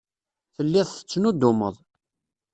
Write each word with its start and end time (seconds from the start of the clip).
Telliḍ 0.55 0.87
tettnuddumeḍ. 0.91 1.75